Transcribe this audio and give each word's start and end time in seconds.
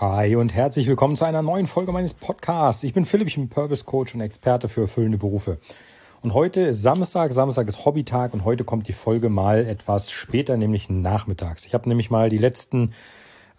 Hi 0.00 0.36
und 0.36 0.54
herzlich 0.54 0.86
willkommen 0.86 1.16
zu 1.16 1.24
einer 1.24 1.42
neuen 1.42 1.66
Folge 1.66 1.90
meines 1.90 2.14
Podcasts. 2.14 2.84
Ich 2.84 2.94
bin 2.94 3.04
Philipp, 3.04 3.26
ich 3.26 3.34
bin 3.34 3.48
Purpose 3.48 3.82
Coach 3.82 4.14
und 4.14 4.20
Experte 4.20 4.68
für 4.68 4.82
erfüllende 4.82 5.18
Berufe. 5.18 5.58
Und 6.22 6.34
heute 6.34 6.60
ist 6.60 6.82
Samstag, 6.82 7.32
Samstag 7.32 7.66
ist 7.66 7.84
Hobbytag 7.84 8.32
und 8.32 8.44
heute 8.44 8.62
kommt 8.62 8.86
die 8.86 8.92
Folge 8.92 9.28
mal 9.28 9.66
etwas 9.66 10.12
später, 10.12 10.56
nämlich 10.56 10.88
nachmittags. 10.88 11.66
Ich 11.66 11.74
habe 11.74 11.88
nämlich 11.88 12.10
mal 12.10 12.30
die 12.30 12.38
letzten 12.38 12.92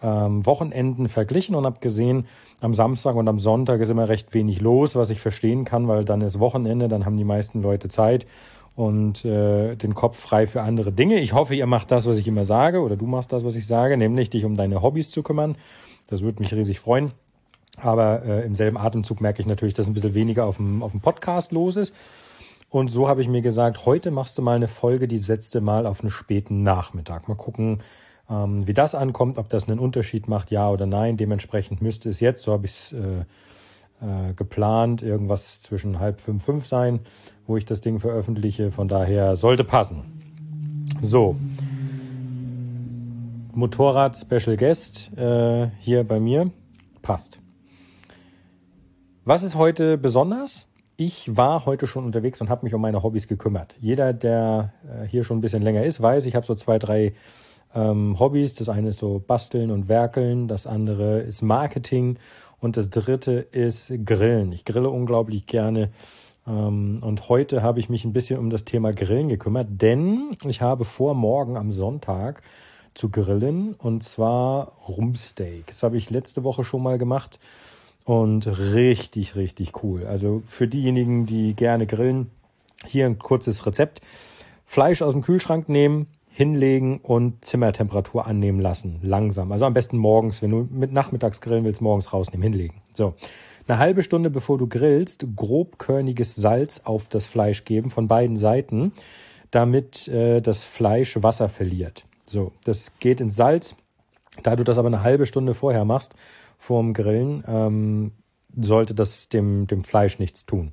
ähm, 0.01 0.45
Wochenenden 0.45 1.09
verglichen 1.09 1.55
und 1.55 1.65
habe 1.65 1.81
gesehen, 1.81 2.25
am 2.61 2.73
Samstag 2.73 3.15
und 3.15 3.27
am 3.27 3.37
Sonntag 3.37 3.81
ist 3.81 3.89
immer 3.89 4.07
recht 4.07 4.33
wenig 4.33 4.61
los, 4.61 4.95
was 4.95 5.09
ich 5.09 5.19
verstehen 5.19 5.65
kann, 5.65 5.89
weil 5.89 6.05
dann 6.05 6.21
ist 6.21 6.39
Wochenende, 6.39 6.87
dann 6.87 7.05
haben 7.05 7.17
die 7.17 7.25
meisten 7.25 7.61
Leute 7.61 7.89
Zeit 7.89 8.25
und 8.77 9.25
äh, 9.25 9.75
den 9.75 9.93
Kopf 9.93 10.17
frei 10.17 10.47
für 10.47 10.61
andere 10.61 10.93
Dinge. 10.93 11.19
Ich 11.19 11.33
hoffe, 11.33 11.53
ihr 11.53 11.65
macht 11.65 11.91
das, 11.91 12.05
was 12.05 12.15
ich 12.15 12.29
immer 12.29 12.45
sage, 12.45 12.79
oder 12.79 12.95
du 12.95 13.07
machst 13.07 13.33
das, 13.33 13.43
was 13.43 13.55
ich 13.55 13.67
sage, 13.67 13.97
nämlich 13.97 14.29
dich 14.29 14.45
um 14.45 14.55
deine 14.55 14.81
Hobbys 14.81 15.11
zu 15.11 15.21
kümmern 15.21 15.57
das 16.09 16.21
würde 16.21 16.41
mich 16.41 16.53
riesig 16.53 16.79
freuen. 16.79 17.11
Aber 17.77 18.23
äh, 18.25 18.45
im 18.45 18.55
selben 18.55 18.77
Atemzug 18.77 19.21
merke 19.21 19.41
ich 19.41 19.47
natürlich, 19.47 19.73
dass 19.73 19.87
ein 19.87 19.93
bisschen 19.93 20.13
weniger 20.13 20.45
auf 20.45 20.57
dem, 20.57 20.83
auf 20.83 20.91
dem 20.91 21.01
Podcast 21.01 21.51
los 21.51 21.77
ist. 21.77 21.95
Und 22.69 22.89
so 22.89 23.07
habe 23.07 23.21
ich 23.21 23.27
mir 23.27 23.41
gesagt, 23.41 23.85
heute 23.85 24.11
machst 24.11 24.37
du 24.37 24.41
mal 24.41 24.55
eine 24.55 24.67
Folge, 24.67 25.07
die 25.07 25.17
setzt 25.17 25.55
du 25.55 25.61
mal 25.61 25.85
auf 25.87 26.01
einen 26.01 26.11
späten 26.11 26.61
Nachmittag. 26.61 27.27
Mal 27.27 27.35
gucken, 27.35 27.79
ähm, 28.29 28.67
wie 28.67 28.73
das 28.73 28.95
ankommt, 28.95 29.37
ob 29.37 29.49
das 29.49 29.67
einen 29.67 29.79
Unterschied 29.79 30.27
macht, 30.27 30.51
ja 30.51 30.69
oder 30.69 30.85
nein. 30.85 31.17
Dementsprechend 31.17 31.81
müsste 31.81 32.09
es 32.09 32.19
jetzt, 32.19 32.43
so 32.43 32.51
habe 32.51 32.65
ich 32.65 32.71
es 32.71 32.93
äh, 32.93 33.21
äh, 34.01 34.33
geplant, 34.35 35.01
irgendwas 35.01 35.61
zwischen 35.61 35.99
halb 35.99 36.19
fünf, 36.19 36.43
fünf 36.43 36.67
sein, 36.67 36.99
wo 37.47 37.57
ich 37.57 37.65
das 37.65 37.81
Ding 37.81 37.99
veröffentliche. 37.99 38.71
Von 38.71 38.87
daher 38.87 39.35
sollte 39.35 39.63
passen. 39.63 40.03
So. 41.01 41.35
Motorrad 43.59 44.17
Special 44.17 44.55
Guest 44.55 45.11
äh, 45.17 45.67
hier 45.79 46.05
bei 46.05 46.21
mir. 46.21 46.49
Passt. 47.01 47.41
Was 49.25 49.43
ist 49.43 49.55
heute 49.55 49.97
besonders? 49.97 50.67
Ich 50.95 51.35
war 51.35 51.65
heute 51.65 51.85
schon 51.85 52.05
unterwegs 52.05 52.39
und 52.39 52.49
habe 52.49 52.63
mich 52.63 52.73
um 52.73 52.79
meine 52.79 53.03
Hobbys 53.03 53.27
gekümmert. 53.27 53.75
Jeder, 53.81 54.13
der 54.13 54.73
äh, 54.87 55.05
hier 55.05 55.25
schon 55.25 55.39
ein 55.39 55.41
bisschen 55.41 55.61
länger 55.61 55.83
ist, 55.83 56.01
weiß, 56.01 56.25
ich 56.25 56.35
habe 56.35 56.45
so 56.45 56.55
zwei, 56.55 56.79
drei 56.79 57.13
ähm, 57.75 58.17
Hobbys. 58.17 58.53
Das 58.53 58.69
eine 58.69 58.89
ist 58.89 58.99
so 58.99 59.19
Basteln 59.19 59.71
und 59.71 59.89
Werkeln, 59.89 60.47
das 60.47 60.65
andere 60.65 61.19
ist 61.19 61.41
Marketing 61.41 62.17
und 62.61 62.77
das 62.77 62.89
dritte 62.89 63.33
ist 63.33 63.91
Grillen. 64.05 64.53
Ich 64.53 64.63
grille 64.63 64.89
unglaublich 64.89 65.47
gerne. 65.47 65.89
Ähm, 66.47 66.99
und 67.01 67.27
heute 67.27 67.61
habe 67.61 67.81
ich 67.81 67.89
mich 67.89 68.05
ein 68.05 68.13
bisschen 68.13 68.39
um 68.39 68.49
das 68.49 68.63
Thema 68.63 68.93
Grillen 68.93 69.27
gekümmert, 69.27 69.67
denn 69.69 70.37
ich 70.45 70.61
habe 70.61 70.85
vor 70.85 71.13
morgen 71.13 71.57
am 71.57 71.71
Sonntag 71.71 72.41
zu 72.93 73.09
grillen 73.09 73.73
und 73.73 74.03
zwar 74.03 74.73
Rumpsteak. 74.87 75.67
Das 75.67 75.83
habe 75.83 75.97
ich 75.97 76.09
letzte 76.09 76.43
Woche 76.43 76.63
schon 76.63 76.83
mal 76.83 76.97
gemacht 76.97 77.39
und 78.05 78.47
richtig, 78.47 79.35
richtig 79.35 79.83
cool. 79.83 80.05
Also 80.05 80.41
für 80.47 80.67
diejenigen, 80.67 81.25
die 81.25 81.55
gerne 81.55 81.85
grillen, 81.85 82.31
hier 82.85 83.05
ein 83.05 83.19
kurzes 83.19 83.65
Rezept. 83.65 84.01
Fleisch 84.65 85.01
aus 85.01 85.13
dem 85.13 85.21
Kühlschrank 85.21 85.69
nehmen, 85.69 86.07
hinlegen 86.29 86.99
und 86.99 87.43
Zimmertemperatur 87.43 88.25
annehmen 88.25 88.61
lassen. 88.61 88.99
Langsam. 89.01 89.51
Also 89.51 89.65
am 89.65 89.73
besten 89.73 89.97
morgens, 89.97 90.41
wenn 90.41 90.51
du 90.51 90.67
mit 90.71 90.93
nachmittags 90.93 91.41
grillen 91.41 91.65
willst, 91.65 91.81
morgens 91.81 92.13
rausnehmen, 92.13 92.43
hinlegen. 92.43 92.81
So. 92.93 93.13
Eine 93.67 93.77
halbe 93.77 94.01
Stunde 94.01 94.29
bevor 94.29 94.57
du 94.57 94.65
grillst, 94.65 95.25
grobkörniges 95.35 96.35
Salz 96.35 96.81
auf 96.85 97.07
das 97.07 97.25
Fleisch 97.25 97.65
geben 97.65 97.91
von 97.91 98.07
beiden 98.07 98.37
Seiten, 98.37 98.93
damit 99.51 100.07
äh, 100.07 100.41
das 100.41 100.65
Fleisch 100.65 101.21
Wasser 101.21 101.49
verliert. 101.49 102.05
So, 102.29 102.51
das 102.63 102.93
geht 102.99 103.21
ins 103.21 103.35
Salz. 103.35 103.75
Da 104.43 104.55
du 104.55 104.63
das 104.63 104.77
aber 104.77 104.87
eine 104.87 105.03
halbe 105.03 105.25
Stunde 105.25 105.53
vorher 105.53 105.83
machst, 105.83 106.13
vorm 106.57 106.93
Grillen, 106.93 107.43
ähm, 107.47 108.11
sollte 108.55 108.93
das 108.93 109.29
dem, 109.29 109.67
dem 109.67 109.83
Fleisch 109.83 110.19
nichts 110.19 110.45
tun. 110.45 110.71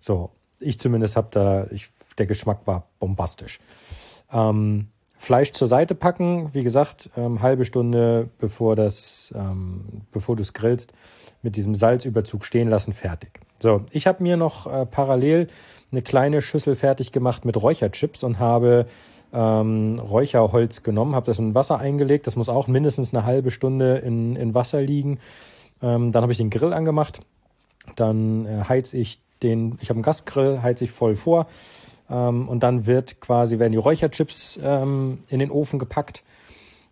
So, 0.00 0.30
ich 0.58 0.78
zumindest 0.78 1.16
habe 1.16 1.28
da, 1.30 1.66
ich, 1.70 1.88
der 2.18 2.26
Geschmack 2.26 2.66
war 2.66 2.88
bombastisch. 2.98 3.60
Ähm, 4.32 4.88
Fleisch 5.16 5.52
zur 5.52 5.68
Seite 5.68 5.94
packen, 5.94 6.52
wie 6.52 6.62
gesagt, 6.62 7.10
ähm, 7.16 7.40
halbe 7.40 7.64
Stunde 7.64 8.28
bevor 8.38 8.76
das, 8.76 9.32
ähm, 9.34 10.02
bevor 10.12 10.36
du 10.36 10.42
es 10.42 10.52
grillst, 10.52 10.92
mit 11.42 11.56
diesem 11.56 11.74
Salzüberzug 11.74 12.44
stehen 12.44 12.68
lassen, 12.68 12.92
fertig. 12.92 13.40
So, 13.58 13.82
ich 13.90 14.06
habe 14.06 14.22
mir 14.22 14.36
noch 14.36 14.66
äh, 14.66 14.86
parallel 14.86 15.48
eine 15.92 16.02
kleine 16.02 16.42
Schüssel 16.42 16.74
fertig 16.76 17.12
gemacht 17.12 17.44
mit 17.44 17.60
Räucherchips 17.60 18.22
und 18.22 18.38
habe 18.38 18.86
ähm, 19.32 19.98
Räucherholz 19.98 20.82
genommen, 20.82 21.14
habe 21.14 21.26
das 21.26 21.38
in 21.38 21.54
Wasser 21.54 21.78
eingelegt. 21.78 22.26
Das 22.26 22.36
muss 22.36 22.48
auch 22.48 22.68
mindestens 22.68 23.14
eine 23.14 23.24
halbe 23.24 23.50
Stunde 23.50 23.96
in, 23.96 24.36
in 24.36 24.54
Wasser 24.54 24.82
liegen. 24.82 25.18
Ähm, 25.82 26.12
dann 26.12 26.22
habe 26.22 26.32
ich 26.32 26.38
den 26.38 26.50
Grill 26.50 26.72
angemacht. 26.72 27.20
Dann 27.94 28.46
äh, 28.46 28.64
heiz 28.68 28.92
ich 28.92 29.20
den, 29.42 29.78
ich 29.80 29.88
habe 29.88 29.98
einen 29.98 30.02
Gasgrill, 30.02 30.62
heiz 30.62 30.80
ich 30.80 30.90
voll 30.90 31.16
vor. 31.16 31.46
Ähm, 32.10 32.48
und 32.48 32.62
dann 32.62 32.86
wird 32.86 33.20
quasi, 33.20 33.58
werden 33.58 33.72
die 33.72 33.78
Räucherchips 33.78 34.60
ähm, 34.62 35.18
in 35.28 35.38
den 35.38 35.50
Ofen 35.50 35.78
gepackt. 35.78 36.22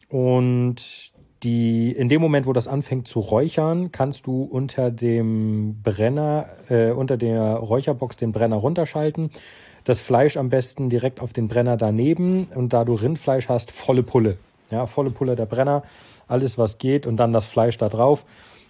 Und 0.08 1.12
die, 1.44 1.92
in 1.92 2.08
dem 2.08 2.20
Moment, 2.20 2.46
wo 2.46 2.52
das 2.52 2.66
anfängt 2.66 3.06
zu 3.06 3.20
räuchern, 3.20 3.92
kannst 3.92 4.26
du 4.26 4.42
unter 4.42 4.90
dem 4.90 5.82
Brenner, 5.82 6.46
äh, 6.68 6.90
unter 6.90 7.16
der 7.16 7.54
Räucherbox 7.54 8.16
den 8.16 8.32
Brenner 8.32 8.56
runterschalten 8.56 9.30
das 9.84 10.00
Fleisch 10.00 10.36
am 10.36 10.48
besten 10.48 10.88
direkt 10.88 11.20
auf 11.20 11.32
den 11.32 11.48
Brenner 11.48 11.76
daneben 11.76 12.46
und 12.54 12.72
da 12.72 12.84
du 12.84 12.94
Rindfleisch 12.94 13.48
hast, 13.48 13.70
volle 13.70 14.02
Pulle. 14.02 14.38
Ja, 14.70 14.86
volle 14.86 15.10
Pulle 15.10 15.36
der 15.36 15.46
Brenner, 15.46 15.82
alles 16.26 16.58
was 16.58 16.78
geht 16.78 17.06
und 17.06 17.18
dann 17.18 17.32
das 17.32 17.44
Fleisch 17.44 17.76
da 17.76 17.90
drauf. 17.90 18.24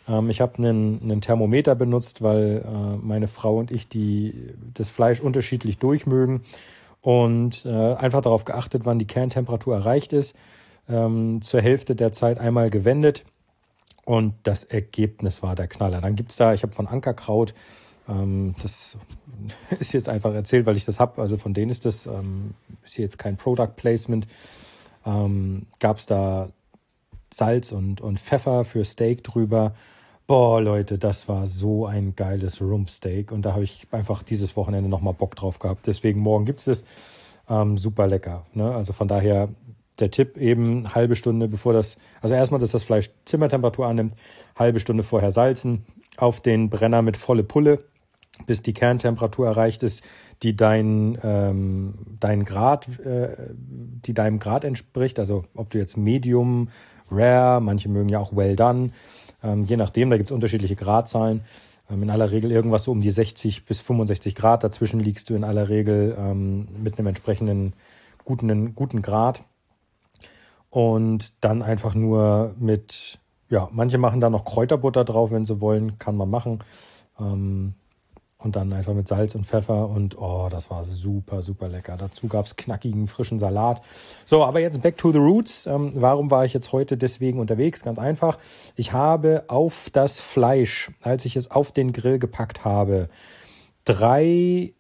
Ähm, 0.09 0.29
ich 0.29 0.41
habe 0.41 0.59
einen, 0.59 1.01
einen 1.03 1.21
Thermometer 1.21 1.77
benutzt, 1.77 2.21
weil 2.21 2.65
äh, 2.65 2.97
meine 3.01 3.29
Frau 3.29 3.59
und 3.59 3.71
ich 3.71 3.89
die, 3.89 4.35
das 4.75 4.91
Fleisch 4.91 5.21
unterschiedlich 5.21 5.79
durchmögen 5.79 6.43
und 7.01 7.65
äh, 7.65 7.95
einfach 7.95 8.23
darauf 8.23 8.45
geachtet, 8.45 8.83
wann 8.85 8.99
die 8.99 9.07
Kerntemperatur 9.07 9.77
erreicht 9.77 10.13
ist. 10.13 10.37
Ähm, 10.89 11.41
zur 11.43 11.61
Hälfte 11.61 11.97
der 11.97 12.13
Zeit 12.13 12.39
einmal 12.39 12.71
gewendet 12.71 13.25
und 14.05 14.35
das 14.43 14.65
Ergebnis 14.65 15.43
war 15.43 15.55
der 15.55 15.67
Knaller. 15.67 16.01
Dann 16.01 16.17
gibt's 16.17 16.37
da, 16.37 16.53
ich 16.53 16.63
habe 16.63 16.73
von 16.73 16.87
Ankerkraut 16.87 17.55
ähm, 18.09 18.55
das 18.63 18.97
ist 19.79 19.93
jetzt 19.93 20.09
einfach 20.09 20.35
erzählt, 20.35 20.67
weil 20.67 20.77
ich 20.77 20.85
das 20.85 21.01
habe. 21.01 21.21
Also 21.21 21.37
von 21.37 21.55
denen 21.55 21.71
ist 21.71 21.85
das, 21.85 22.07
ähm, 22.07 22.55
ist 22.85 22.95
hier 22.95 23.05
jetzt 23.05 23.19
kein 23.19 23.37
Product 23.37 23.73
Placement. 23.77 24.27
Ähm, 25.07 25.67
Gab 25.79 25.99
es 25.99 26.07
da 26.07 26.49
Salz 27.33 27.73
und, 27.73 28.01
und 28.01 28.19
Pfeffer 28.19 28.65
für 28.65 28.85
Steak 28.85 29.25
drüber. 29.25 29.75
Boah, 30.27 30.61
Leute, 30.61 30.99
das 30.99 31.29
war 31.29 31.47
so 31.47 31.87
ein 31.87 32.17
geiles 32.17 32.61
Rumpsteak. 32.61 33.31
Und 33.31 33.43
da 33.43 33.53
habe 33.53 33.65
ich 33.65 33.87
einfach 33.91 34.23
dieses 34.23 34.57
Wochenende 34.57 34.89
nochmal 34.89 35.15
Bock 35.15 35.37
drauf 35.37 35.59
gehabt. 35.59 35.87
Deswegen 35.87 36.21
morgen 36.21 36.45
gibt's 36.45 36.65
das. 36.65 36.85
Ähm, 37.49 37.77
super 37.77 38.07
lecker. 38.07 38.47
Ne? 38.55 38.75
Also 38.75 38.95
von 38.95 39.09
daher 39.09 39.49
der 40.01 40.11
Tipp 40.11 40.37
eben 40.37 40.95
halbe 40.95 41.17
Stunde 41.17 41.49
bevor 41.49 41.73
das, 41.73 41.97
also 42.21 42.35
erstmal, 42.35 42.61
dass 42.61 42.73
das 42.73 42.85
Fleisch 42.85 43.11
Zimmertemperatur 43.25 43.87
annimmt, 43.87 44.15
halbe 44.57 44.81
Stunde 44.81 45.03
vorher 45.03 45.31
salzen, 45.31 45.85
auf 46.17 46.41
den 46.41 46.71
Brenner 46.71 47.03
mit 47.03 47.17
volle 47.17 47.45
Pulle 47.45 47.85
bis 48.47 48.63
die 48.63 48.73
Kerntemperatur 48.73 49.47
erreicht 49.47 49.83
ist, 49.83 50.03
die 50.43 50.57
dein, 50.57 51.19
ähm, 51.23 51.95
dein 52.19 52.45
Grad, 52.45 52.89
äh, 52.99 53.29
die 53.49 54.13
deinem 54.13 54.39
Grad 54.39 54.65
entspricht. 54.65 55.19
Also 55.19 55.45
ob 55.55 55.71
du 55.71 55.79
jetzt 55.79 55.97
Medium, 55.97 56.69
Rare, 57.11 57.61
manche 57.61 57.89
mögen 57.89 58.09
ja 58.09 58.19
auch 58.19 58.35
Well 58.35 58.57
Done, 58.57 58.91
ähm, 59.43 59.65
je 59.65 59.77
nachdem, 59.77 60.11
da 60.11 60.17
gibt 60.17 60.31
es 60.31 60.35
unterschiedliche 60.35 60.77
Gradzahlen. 60.77 61.43
Ähm, 61.91 62.03
in 62.03 62.11
aller 62.11 62.31
Regel 62.31 62.51
irgendwas 62.51 62.85
so 62.85 62.93
um 62.93 63.03
die 63.03 63.11
60 63.11 63.67
bis 63.67 63.81
65 63.81 64.35
Grad. 64.35 64.65
Dazwischen 64.65 65.01
liegst 65.01 65.31
du 65.31 65.35
in 65.35 65.45
aller 65.45 65.69
Regel 65.69 66.17
ähm, 66.19 66.67
mit 66.83 66.99
einem 66.99 67.09
entsprechenden 67.09 67.75
guten, 68.25 68.75
guten 68.75 69.03
Grad. 69.03 69.45
Und 70.75 71.33
dann 71.41 71.63
einfach 71.63 71.95
nur 71.95 72.57
mit, 72.59 73.21
ja, 73.49 73.69
manche 73.71 73.97
machen 73.97 74.21
da 74.21 74.29
noch 74.29 74.45
Kräuterbutter 74.45 75.05
drauf, 75.05 75.31
wenn 75.31 75.45
sie 75.45 75.61
wollen, 75.61 76.01
kann 76.01 76.17
man 76.17 76.29
machen. 76.29 76.65
Ähm, 77.21 77.75
und 78.39 78.57
dann 78.57 78.73
einfach 78.73 78.93
mit 78.93 79.07
Salz 79.07 79.37
und 79.37 79.47
Pfeffer 79.47 79.89
und 79.89 80.19
oh, 80.19 80.49
das 80.51 80.71
war 80.71 80.83
super, 80.83 81.43
super 81.43 81.69
lecker. 81.69 81.97
Dazu 81.97 82.27
gab's 82.27 82.57
knackigen, 82.57 83.07
frischen 83.07 83.39
Salat. 83.39 83.83
So, 84.25 84.43
aber 84.43 84.59
jetzt 84.59 84.83
back 84.83 84.97
to 84.97 85.13
the 85.13 85.19
roots. 85.19 85.67
Ähm, 85.67 85.93
warum 85.95 86.33
war 86.33 86.45
ich 86.45 86.53
jetzt 86.53 86.73
heute 86.73 86.97
deswegen 86.97 87.39
unterwegs? 87.39 87.85
Ganz 87.85 88.01
einfach. 88.01 88.37
Ich 88.75 88.93
habe 88.93 89.45
auf 89.47 89.91
das 89.93 90.19
Fleisch, 90.19 90.91
als 91.03 91.25
ich 91.25 91.37
es 91.37 91.53
auf 91.53 91.71
den 91.71 91.93
Grill 91.93 92.19
gepackt 92.19 92.65
habe, 92.65 93.09
drei 93.85 94.75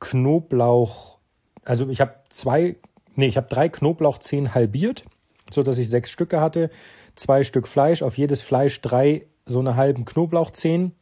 Knoblauch, 0.00 1.18
also 1.62 1.90
ich 1.90 2.00
habe 2.00 2.14
zwei, 2.30 2.76
nee, 3.16 3.26
ich 3.26 3.36
habe 3.36 3.48
drei 3.48 3.68
Knoblauchzehen 3.68 4.54
halbiert, 4.54 5.04
so 5.50 5.62
dass 5.62 5.78
ich 5.78 5.88
sechs 5.88 6.10
Stücke 6.10 6.40
hatte. 6.40 6.70
Zwei 7.14 7.44
Stück 7.44 7.68
Fleisch, 7.68 8.02
auf 8.02 8.18
jedes 8.18 8.42
Fleisch 8.42 8.80
drei 8.80 9.26
so 9.46 9.60
eine 9.60 9.76
halben 9.76 10.04
Knoblauchzehen 10.04 10.92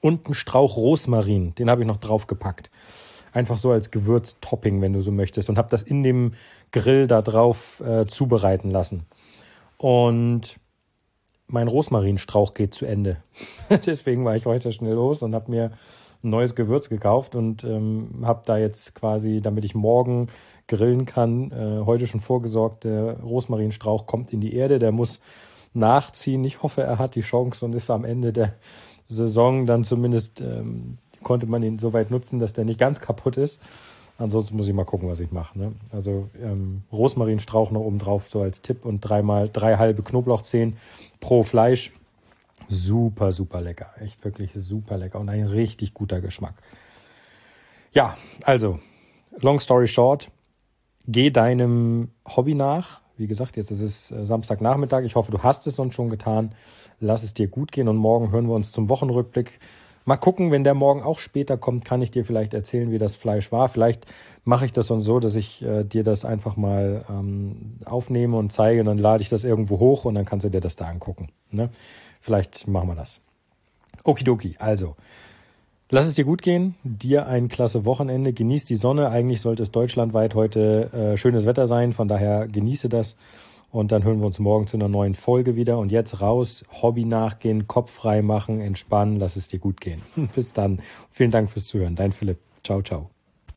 und 0.00 0.28
ein 0.28 0.34
Strauch 0.34 0.76
Rosmarin, 0.76 1.54
den 1.54 1.70
habe 1.70 1.82
ich 1.82 1.86
noch 1.86 1.96
draufgepackt. 1.96 2.70
Einfach 3.32 3.58
so 3.58 3.70
als 3.70 3.90
Gewürztopping, 3.90 4.80
wenn 4.80 4.92
du 4.92 5.02
so 5.02 5.12
möchtest. 5.12 5.50
Und 5.50 5.58
habe 5.58 5.68
das 5.68 5.82
in 5.82 6.02
dem 6.02 6.32
Grill 6.72 7.06
da 7.06 7.20
drauf 7.20 7.80
äh, 7.80 8.06
zubereiten 8.06 8.70
lassen. 8.70 9.04
Und 9.76 10.58
mein 11.46 11.68
Rosmarinstrauch 11.68 12.54
geht 12.54 12.74
zu 12.74 12.86
Ende. 12.86 13.18
Deswegen 13.86 14.24
war 14.24 14.36
ich 14.36 14.46
heute 14.46 14.72
schnell 14.72 14.94
los 14.94 15.22
und 15.22 15.34
habe 15.34 15.50
mir 15.50 15.72
neues 16.30 16.54
Gewürz 16.54 16.88
gekauft 16.88 17.34
und 17.34 17.64
ähm, 17.64 18.22
habe 18.22 18.42
da 18.44 18.58
jetzt 18.58 18.94
quasi, 18.94 19.40
damit 19.40 19.64
ich 19.64 19.74
morgen 19.74 20.28
grillen 20.68 21.06
kann, 21.06 21.50
äh, 21.52 21.84
heute 21.84 22.06
schon 22.06 22.20
vorgesorgt. 22.20 22.84
Der 22.84 23.20
Rosmarinstrauch 23.20 24.06
kommt 24.06 24.32
in 24.32 24.40
die 24.40 24.54
Erde, 24.54 24.78
der 24.78 24.92
muss 24.92 25.20
nachziehen. 25.74 26.44
Ich 26.44 26.62
hoffe, 26.62 26.82
er 26.82 26.98
hat 26.98 27.14
die 27.14 27.20
Chance 27.20 27.64
und 27.64 27.74
ist 27.74 27.90
am 27.90 28.04
Ende 28.04 28.32
der 28.32 28.54
Saison 29.08 29.66
dann 29.66 29.84
zumindest, 29.84 30.40
ähm, 30.40 30.98
konnte 31.22 31.46
man 31.46 31.62
ihn 31.62 31.78
so 31.78 31.92
weit 31.92 32.10
nutzen, 32.10 32.38
dass 32.38 32.52
der 32.52 32.64
nicht 32.64 32.80
ganz 32.80 33.00
kaputt 33.00 33.36
ist. 33.36 33.60
Ansonsten 34.18 34.56
muss 34.56 34.66
ich 34.66 34.74
mal 34.74 34.84
gucken, 34.84 35.08
was 35.08 35.20
ich 35.20 35.30
mache. 35.30 35.58
Ne? 35.58 35.72
Also 35.92 36.30
ähm, 36.42 36.82
Rosmarinstrauch 36.90 37.70
noch 37.70 37.82
oben 37.82 37.98
drauf, 37.98 38.24
so 38.28 38.40
als 38.40 38.62
Tipp 38.62 38.86
und 38.86 39.00
dreimal 39.00 39.50
drei 39.52 39.76
halbe 39.76 40.02
Knoblauchzehen 40.02 40.76
pro 41.20 41.42
Fleisch. 41.42 41.92
Super, 42.68 43.32
super 43.32 43.60
lecker. 43.60 43.90
Echt 44.00 44.24
wirklich 44.24 44.52
super 44.54 44.96
lecker 44.96 45.20
und 45.20 45.28
ein 45.28 45.46
richtig 45.46 45.94
guter 45.94 46.20
Geschmack. 46.20 46.54
Ja, 47.92 48.16
also, 48.42 48.78
long 49.40 49.60
story 49.60 49.88
short, 49.88 50.30
geh 51.06 51.30
deinem 51.30 52.10
Hobby 52.26 52.54
nach. 52.54 53.00
Wie 53.16 53.26
gesagt, 53.26 53.56
jetzt 53.56 53.70
ist 53.70 53.80
es 53.80 54.10
äh, 54.10 54.26
Samstagnachmittag. 54.26 55.04
Ich 55.04 55.14
hoffe, 55.14 55.32
du 55.32 55.42
hast 55.42 55.66
es 55.66 55.76
sonst 55.76 55.94
schon 55.94 56.10
getan. 56.10 56.52
Lass 57.00 57.22
es 57.22 57.32
dir 57.32 57.48
gut 57.48 57.72
gehen 57.72 57.88
und 57.88 57.96
morgen 57.96 58.30
hören 58.30 58.46
wir 58.46 58.54
uns 58.54 58.72
zum 58.72 58.88
Wochenrückblick. 58.88 59.58
Mal 60.08 60.16
gucken, 60.16 60.52
wenn 60.52 60.62
der 60.62 60.74
morgen 60.74 61.02
auch 61.02 61.18
später 61.18 61.56
kommt, 61.56 61.84
kann 61.84 62.00
ich 62.00 62.12
dir 62.12 62.24
vielleicht 62.24 62.54
erzählen, 62.54 62.92
wie 62.92 62.98
das 62.98 63.16
Fleisch 63.16 63.50
war. 63.50 63.68
Vielleicht 63.68 64.06
mache 64.44 64.64
ich 64.64 64.70
das 64.70 64.86
dann 64.86 65.00
so, 65.00 65.18
dass 65.18 65.34
ich 65.34 65.62
äh, 65.62 65.82
dir 65.82 66.04
das 66.04 66.24
einfach 66.24 66.56
mal 66.56 67.04
ähm, 67.10 67.80
aufnehme 67.84 68.36
und 68.36 68.52
zeige 68.52 68.80
und 68.80 68.86
dann 68.86 68.98
lade 68.98 69.22
ich 69.22 69.28
das 69.30 69.42
irgendwo 69.42 69.80
hoch 69.80 70.04
und 70.04 70.14
dann 70.14 70.24
kannst 70.24 70.44
du 70.44 70.48
dir 70.48 70.60
das 70.60 70.76
da 70.76 70.86
angucken. 70.86 71.30
Ne? 71.50 71.70
Vielleicht 72.20 72.68
machen 72.68 72.88
wir 72.88 72.94
das. 72.94 73.20
Okidoki, 74.04 74.54
also. 74.60 74.94
Lass 75.90 76.06
es 76.06 76.14
dir 76.14 76.24
gut 76.24 76.42
gehen, 76.42 76.76
dir 76.84 77.26
ein 77.26 77.48
klasse 77.48 77.84
Wochenende, 77.84 78.32
genieß 78.32 78.64
die 78.64 78.74
Sonne. 78.76 79.08
Eigentlich 79.08 79.40
sollte 79.40 79.64
es 79.64 79.72
deutschlandweit 79.72 80.36
heute 80.36 80.92
äh, 80.92 81.16
schönes 81.16 81.46
Wetter 81.46 81.66
sein, 81.66 81.92
von 81.92 82.06
daher 82.06 82.46
genieße 82.46 82.88
das 82.88 83.16
und 83.70 83.92
dann 83.92 84.04
hören 84.04 84.20
wir 84.20 84.26
uns 84.26 84.38
morgen 84.38 84.66
zu 84.66 84.76
einer 84.76 84.88
neuen 84.88 85.14
Folge 85.14 85.56
wieder. 85.56 85.78
Und 85.78 85.92
jetzt 85.92 86.20
raus, 86.20 86.64
Hobby 86.82 87.04
nachgehen, 87.04 87.66
Kopf 87.66 87.90
frei 87.90 88.22
machen, 88.22 88.60
entspannen, 88.60 89.18
lass 89.18 89.36
es 89.36 89.48
dir 89.48 89.58
gut 89.58 89.80
gehen. 89.80 90.02
Bis 90.34 90.52
dann. 90.52 90.80
Vielen 91.10 91.30
Dank 91.30 91.50
fürs 91.50 91.66
Zuhören. 91.66 91.96
Dein 91.96 92.12
Philipp. 92.12 92.38
Ciao, 92.62 92.82
ciao. 92.82 93.15